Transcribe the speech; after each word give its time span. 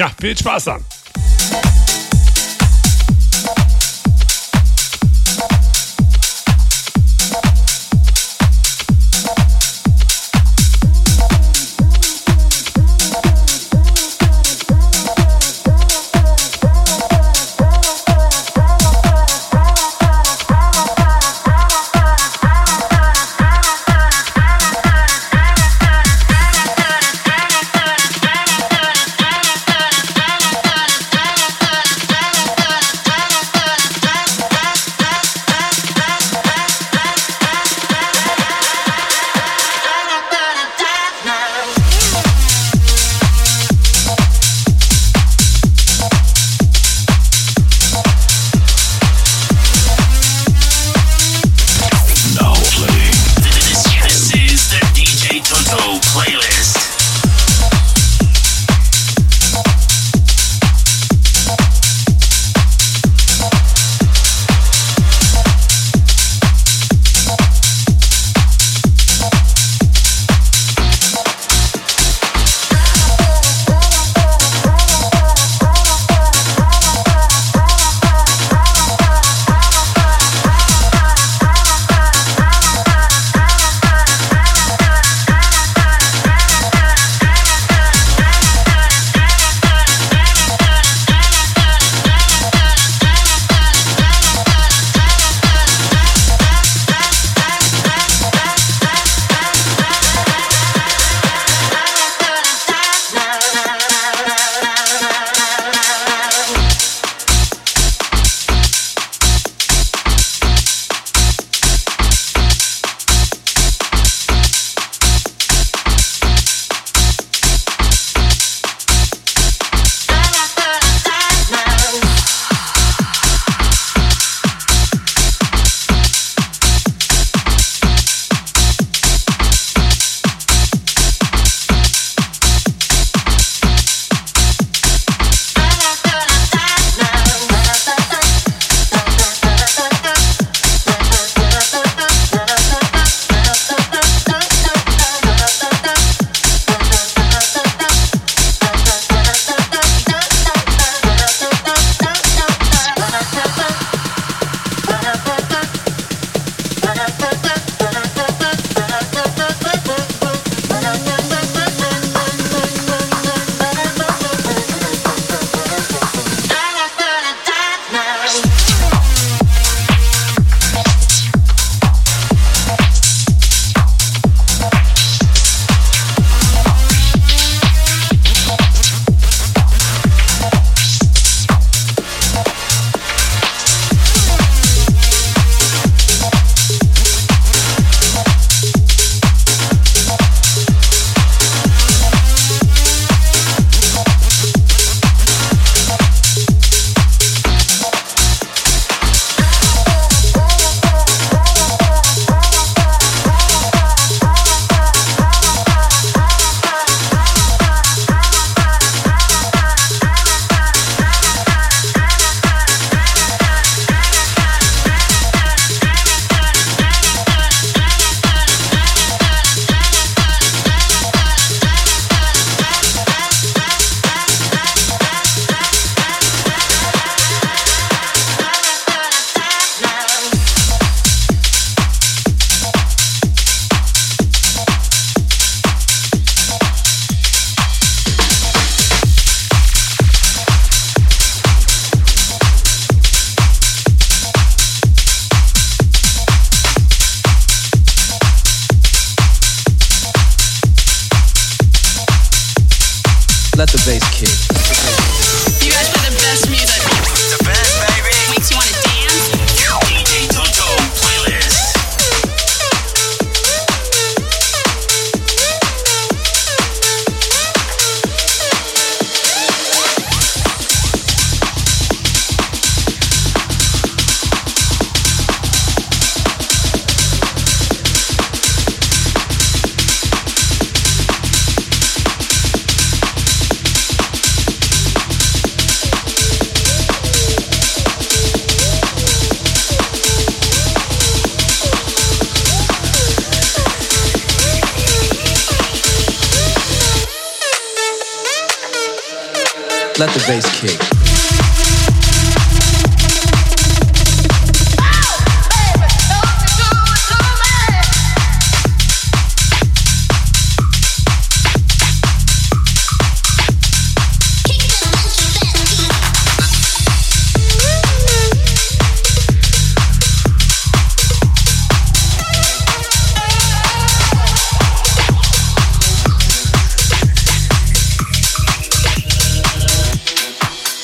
Ja, 0.00 0.10
viel 0.18 0.34
Spaß 0.34 0.64
dann. 0.64 0.84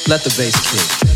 Let 0.08 0.22
the 0.22 0.30
bass 0.38 0.54
kick. 0.70 1.15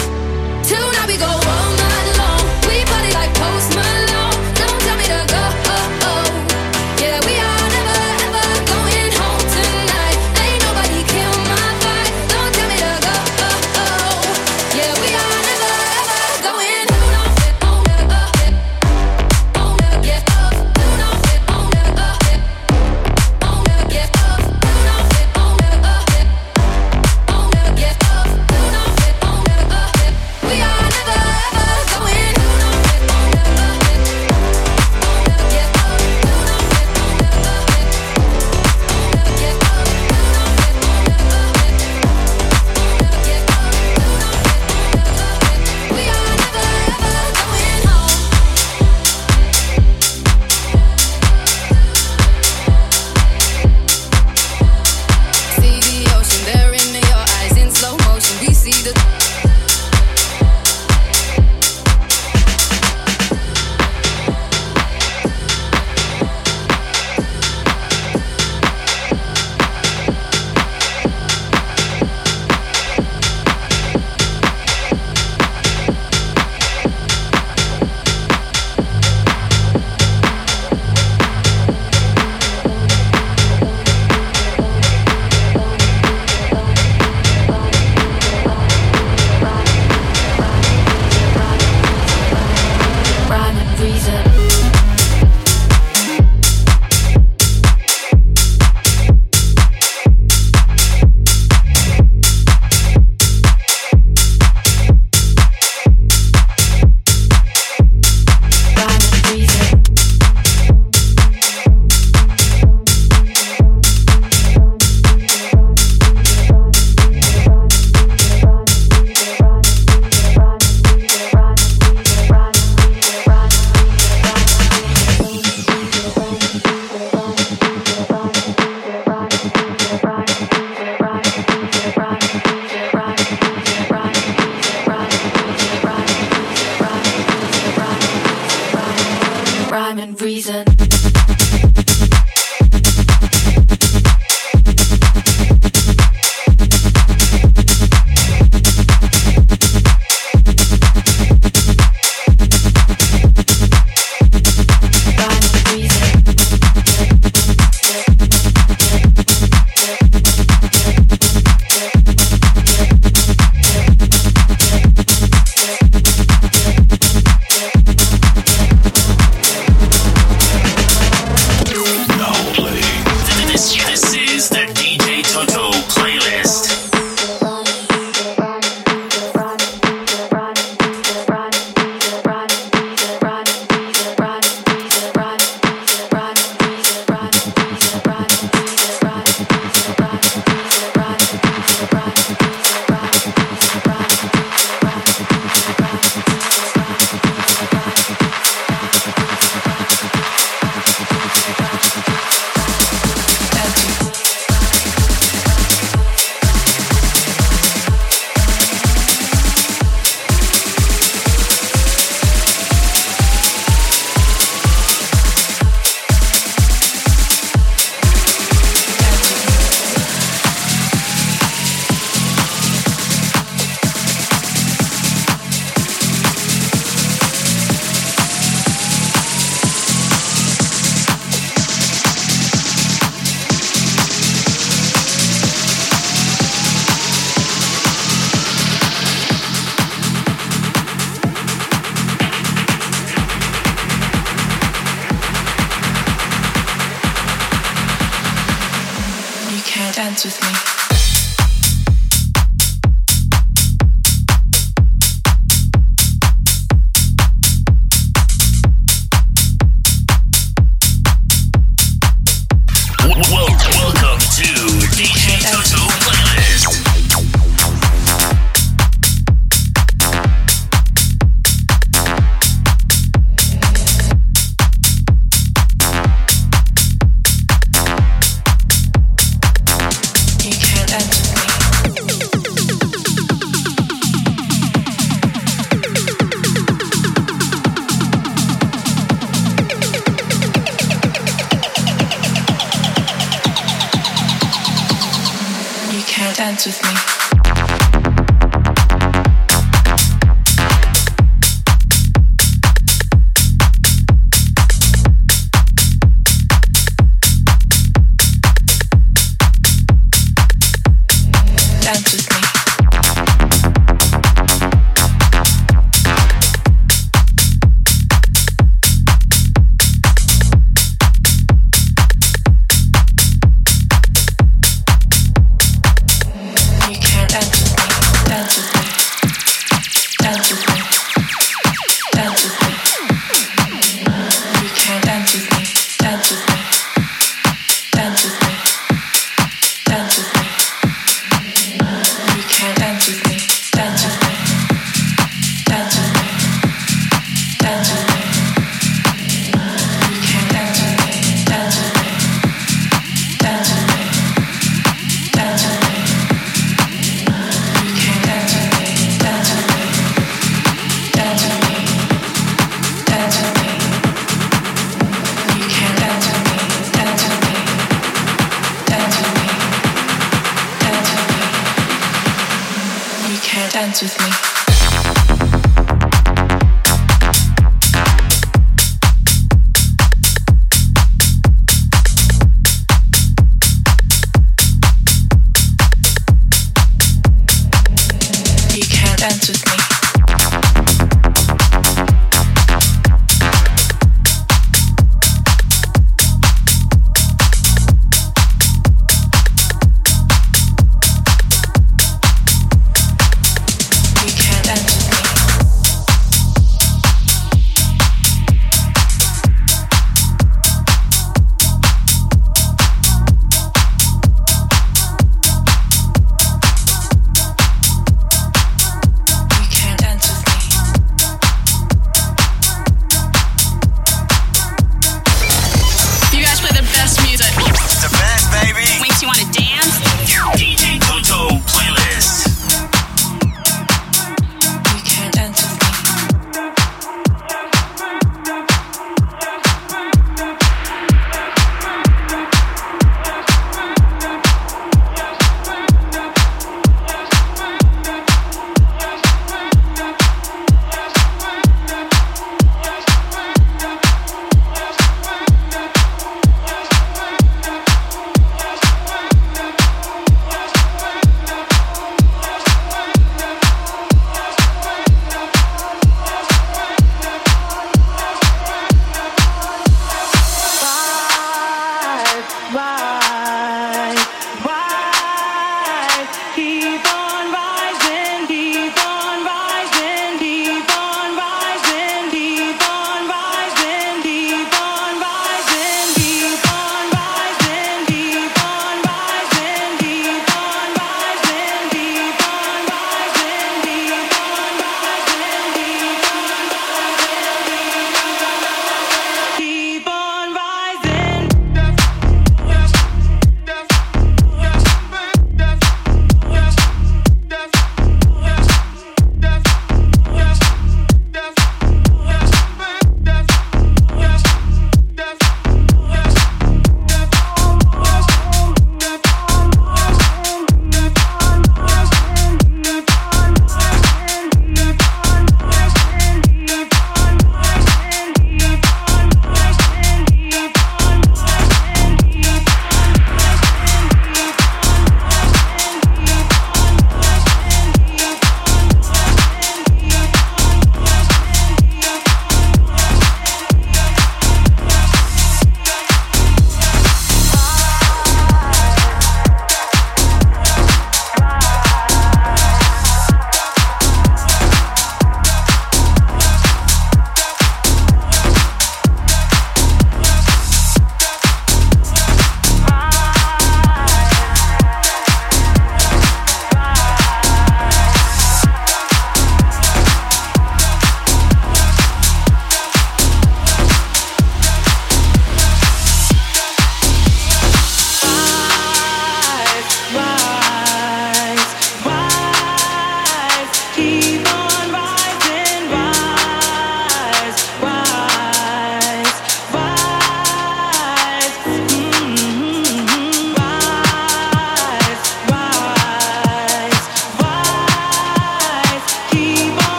Podcast. 173.61 173.90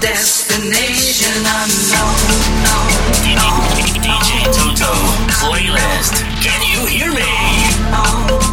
destination 0.00 1.32
unknown. 1.44 2.16
DJ 4.02 4.44
Toto, 4.52 4.92
playlist. 5.28 6.22
Can 6.42 6.60
you 6.62 6.86
hear 6.86 7.12
me? 7.12 8.45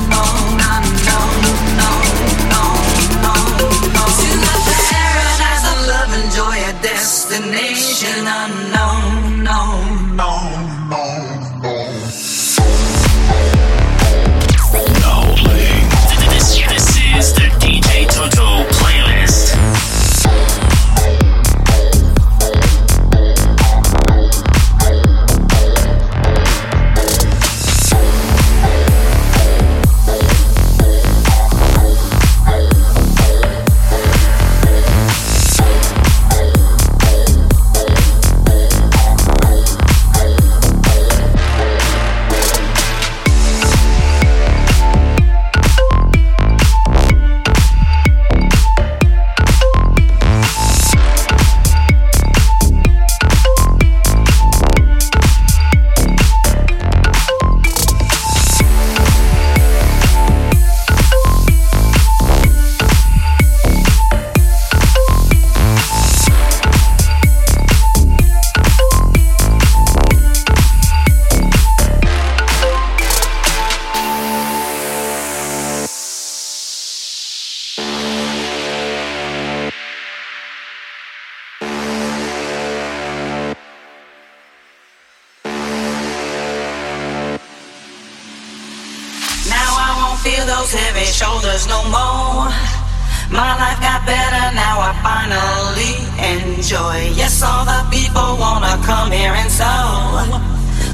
Come 98.94 99.12
here 99.12 99.34
and 99.34 99.50
so. 99.50 99.74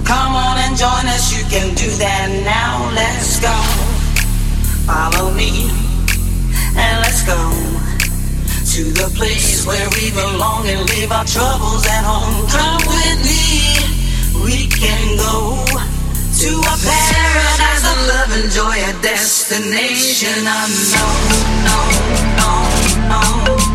Come 0.08 0.32
on 0.32 0.56
and 0.64 0.74
join 0.78 1.06
us. 1.16 1.36
You 1.36 1.44
can 1.52 1.76
do 1.76 1.90
that 2.00 2.28
now. 2.48 2.88
Let's 2.96 3.44
go. 3.44 3.56
Follow 4.88 5.32
me 5.36 5.68
and 6.80 6.96
let's 7.04 7.22
go 7.28 7.40
to 8.74 8.82
the 9.00 9.10
place 9.20 9.68
where 9.68 9.88
we 9.96 10.12
belong 10.16 10.64
and 10.72 10.82
leave 10.92 11.12
our 11.12 11.26
troubles 11.26 11.84
at 11.86 12.04
home. 12.08 12.48
Come 12.48 12.84
with 12.88 13.20
me. 13.28 13.44
We 14.48 14.72
can 14.72 15.06
go 15.20 15.68
to 16.42 16.50
a 16.72 16.76
paradise 16.80 17.84
of 17.92 17.98
love 18.12 18.32
and 18.40 18.48
joy, 18.50 18.78
a 18.80 18.94
destination 19.04 20.40
unknown, 20.48 21.20
known, 21.68 21.94
known, 22.40 22.72
known, 23.12 23.69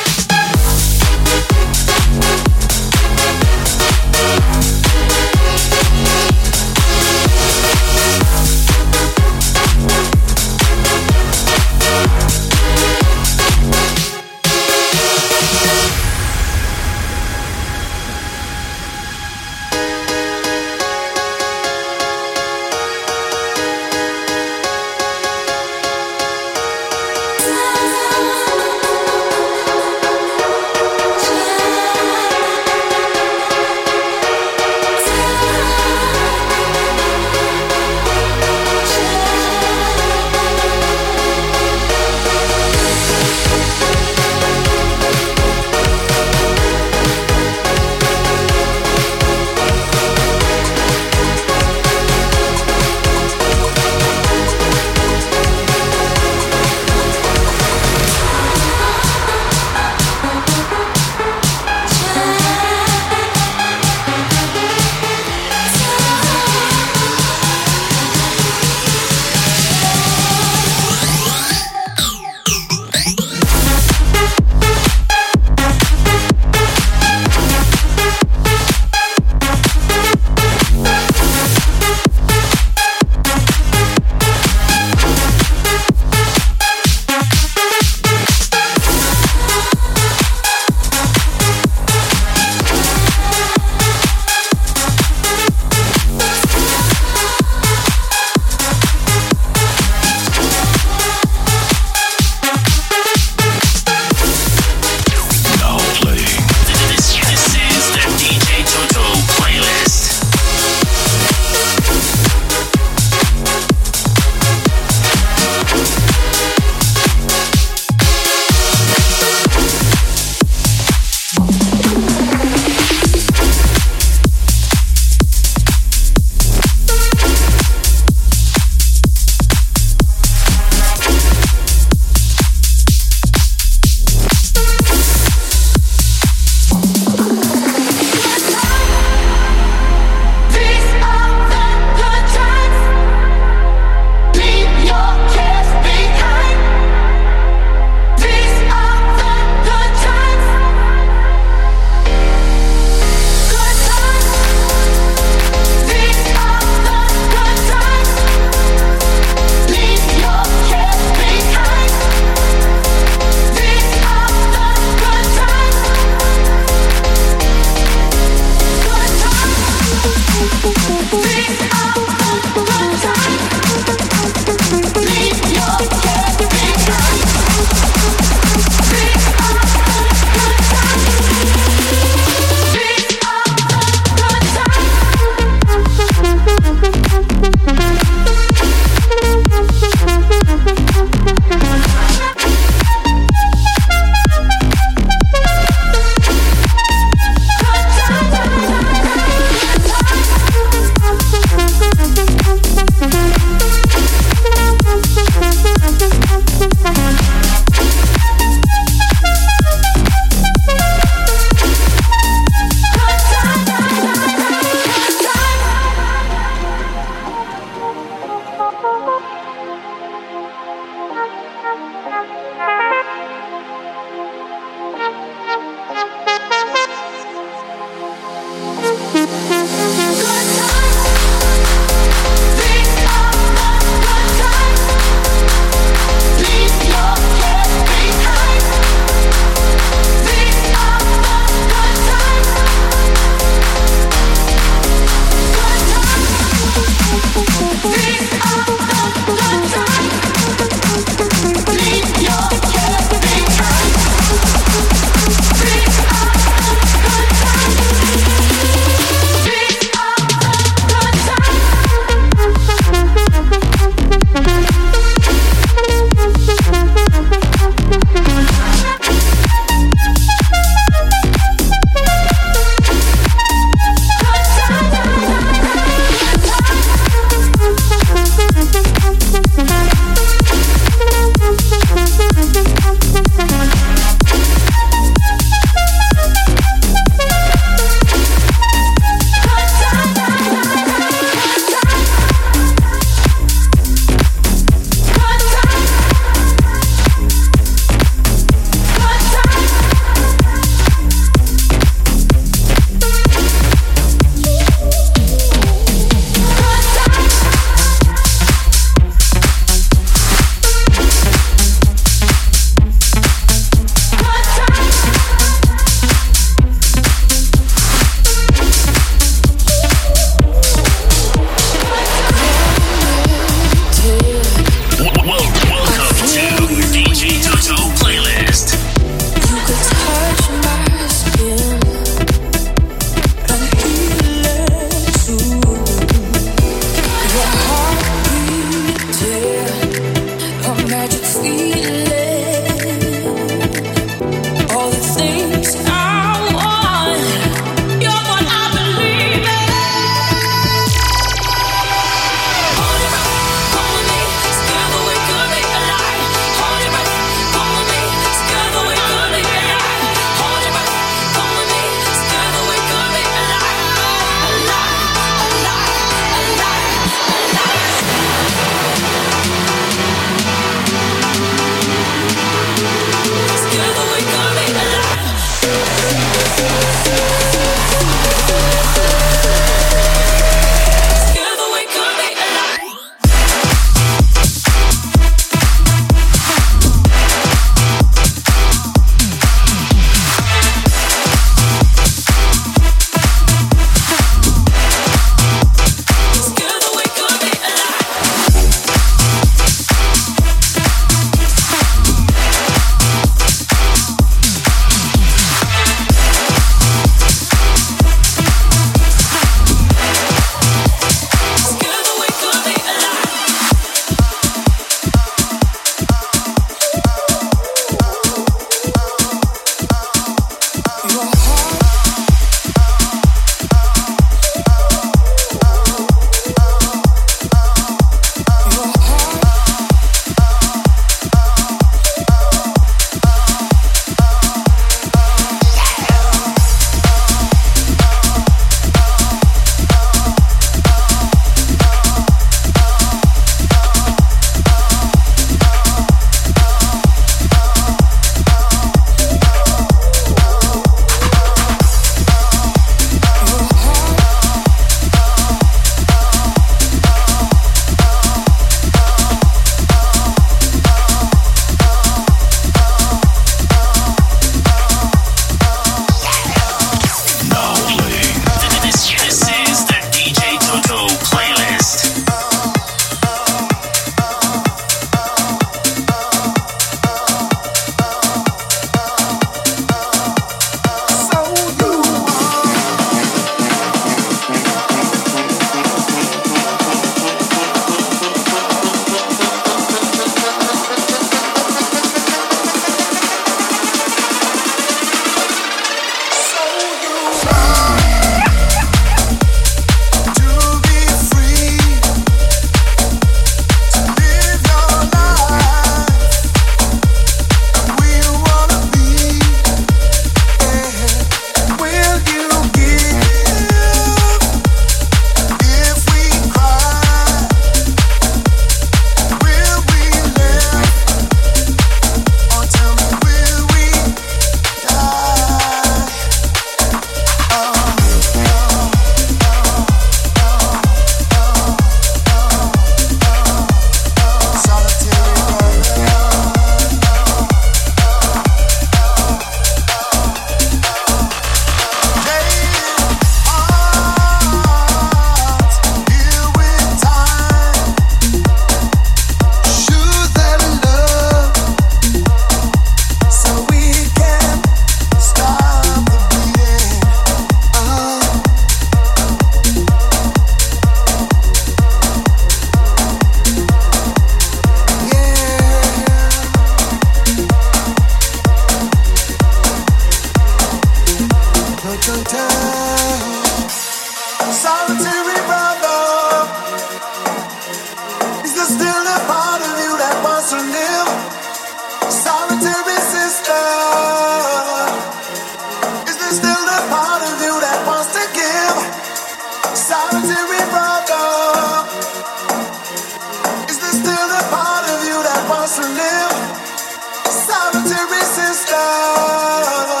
DJ, 598.01 598.07
DJ, 598.09 600.00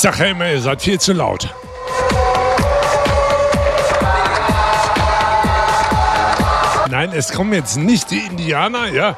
Ich 0.00 0.02
sag, 0.02 0.18
hey, 0.18 0.32
man, 0.32 0.48
ihr 0.48 0.62
seid 0.62 0.80
viel 0.80 0.98
zu 0.98 1.12
laut. 1.12 1.46
Nein, 6.88 7.12
es 7.12 7.30
kommen 7.30 7.52
jetzt 7.52 7.76
nicht 7.76 8.10
die 8.10 8.20
Indianer, 8.20 8.86
ja. 8.86 9.14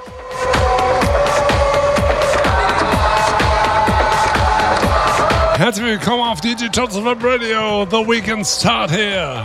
Herzlich 5.57 5.87
willkommen 5.87 6.25
auf 6.25 6.41
Tots 6.41 6.97
Web 6.97 7.19
Radio. 7.23 7.87
The 7.89 7.99
Weekend 7.99 8.45
Start 8.45 8.91
here. 8.91 9.41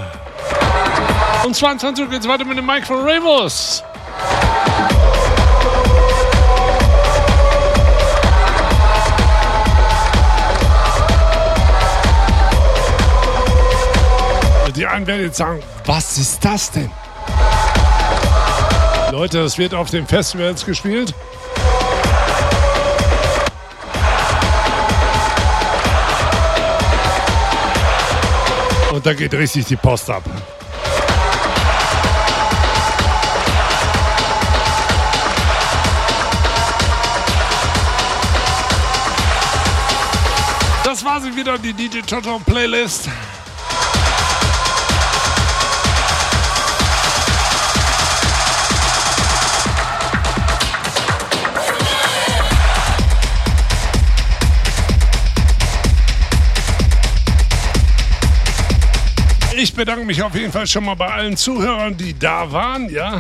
Und 1.46 1.56
22 1.56 2.04
Uhr 2.04 2.10
geht's 2.10 2.28
weiter 2.28 2.46
mit 2.46 2.58
dem 2.58 2.66
Mike 2.66 2.88
von 2.88 3.08
Ravos. 3.08 3.84
Werden 15.08 15.22
jetzt 15.22 15.38
sagen, 15.38 15.64
was 15.86 16.18
ist 16.18 16.44
das 16.44 16.70
denn? 16.70 16.92
Leute, 19.10 19.42
das 19.42 19.58
wird 19.58 19.74
auf 19.74 19.90
den 19.90 20.06
Festivals 20.06 20.66
gespielt. 20.66 21.14
Und 28.92 29.06
da 29.06 29.14
geht 29.14 29.34
richtig 29.34 29.66
die 29.68 29.78
Post 29.78 30.10
ab. 30.10 30.24
Das 40.84 41.06
war 41.06 41.22
sie 41.22 41.34
wieder, 41.34 41.58
die 41.58 41.72
DJ 41.72 42.00
Toto 42.00 42.42
Playlist. 42.46 43.08
Ich 59.60 59.74
bedanke 59.74 60.06
mich 60.06 60.22
auf 60.22 60.36
jeden 60.36 60.52
Fall 60.52 60.68
schon 60.68 60.86
mal 60.86 60.94
bei 60.94 61.08
allen 61.08 61.36
Zuhörern, 61.36 61.98
die 61.98 62.18
da 62.18 62.52
waren. 62.52 62.90
Ja. 62.90 63.20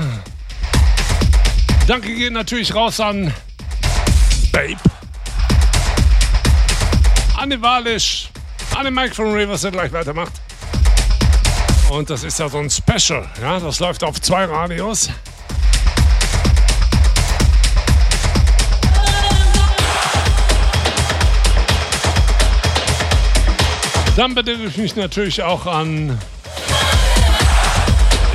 Danke 1.88 2.14
geht 2.14 2.32
natürlich 2.32 2.76
raus 2.76 3.00
an 3.00 3.34
Babe, 4.52 4.78
Anne 7.38 7.60
Walisch, 7.60 8.30
Anne 8.76 8.92
Mike 8.92 9.16
von 9.16 9.34
Rivers, 9.34 9.62
der 9.62 9.72
gleich 9.72 9.92
weitermacht. 9.92 10.34
Und 11.90 12.08
das 12.12 12.24
ist 12.24 12.38
ja 12.38 12.48
so 12.48 12.60
ein 12.60 12.70
Special. 12.70 13.28
Ja, 13.42 13.60
das 13.60 13.80
läuft 13.80 14.04
auf 14.04 14.22
zwei 14.22 14.46
Radios. 14.46 15.10
Dann 24.18 24.34
bedanke 24.34 24.64
ich 24.66 24.78
mich 24.78 24.96
natürlich 24.96 25.44
auch 25.44 25.68
an 25.68 26.18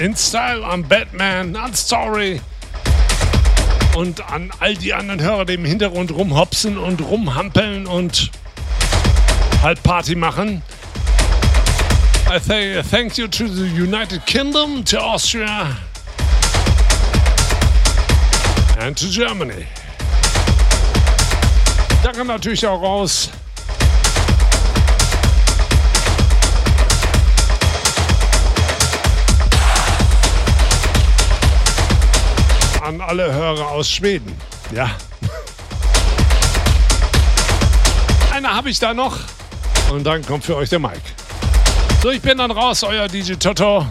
InStyle, 0.01 0.65
an 0.65 0.87
Batman, 0.87 1.57
an 1.57 1.75
Story 1.75 2.41
und 3.97 4.25
an 4.31 4.53
all 4.61 4.77
die 4.77 4.95
anderen 4.95 5.21
Hörer, 5.21 5.45
die 5.45 5.55
im 5.55 5.65
Hintergrund 5.65 6.13
rumhopsen 6.13 6.79
und 6.79 7.01
rumhampeln 7.01 7.89
und 7.89 8.31
halt 9.61 9.83
Party 9.83 10.15
machen. 10.15 10.63
I 12.33 12.39
say 12.39 12.81
thank 12.89 13.19
you 13.19 13.27
to 13.27 13.49
the 13.49 13.67
United 13.67 14.25
Kingdom, 14.25 14.85
to 14.85 14.99
Austria 14.99 15.77
and 18.79 18.97
to 18.97 19.07
Germany. 19.09 19.67
Danke 22.05 22.25
natürlich 22.25 22.65
auch 22.69 22.81
raus 22.81 23.31
alle 33.13 33.31
Hörer 33.31 33.69
aus 33.69 33.91
Schweden. 33.91 34.35
Ja. 34.75 34.91
Einer 38.33 38.55
habe 38.55 38.71
ich 38.71 38.79
da 38.79 38.95
noch. 38.95 39.19
Und 39.93 40.05
dann 40.05 40.25
kommt 40.25 40.47
für 40.47 40.57
euch 40.57 40.71
der 40.71 40.79
Mike. 40.79 41.03
So, 42.03 42.09
ich 42.09 42.23
bin 42.23 42.39
dann 42.39 42.51
raus, 42.51 42.83
euer 42.83 43.09
DJ 43.09 43.35
Toto. 43.35 43.85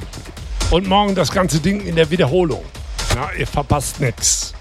Und 0.71 0.87
morgen 0.87 1.13
das 1.13 1.31
ganze 1.31 1.59
Ding 1.59 1.81
in 1.81 1.95
der 1.95 2.09
Wiederholung. 2.09 2.65
Na, 3.13 3.31
ihr 3.33 3.45
verpasst 3.45 3.99
nichts. 3.99 4.55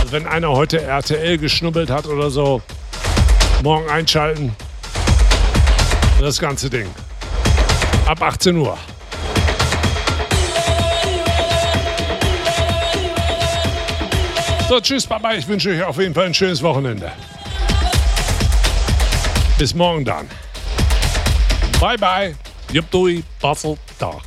Also 0.00 0.12
wenn 0.12 0.26
einer 0.26 0.48
heute 0.48 0.80
RTL 0.80 1.36
geschnubbelt 1.36 1.90
hat 1.90 2.06
oder 2.06 2.30
so, 2.30 2.62
morgen 3.62 3.90
einschalten. 3.90 4.56
Das 6.18 6.38
ganze 6.38 6.70
Ding. 6.70 6.88
Ab 8.06 8.22
18 8.22 8.56
Uhr. 8.56 8.78
So, 14.68 14.80
tschüss, 14.80 15.06
Baba. 15.06 15.34
Ich 15.34 15.46
wünsche 15.46 15.70
euch 15.70 15.82
auf 15.82 15.98
jeden 15.98 16.14
Fall 16.14 16.24
ein 16.26 16.34
schönes 16.34 16.62
Wochenende. 16.62 17.12
Bis 19.58 19.74
morgen 19.74 20.04
dann. 20.04 20.28
Bye, 21.78 21.98
bye. 21.98 22.34
Jupp, 22.72 22.90
dui, 22.90 23.22
Basel, 23.40 23.76
da. 23.98 24.20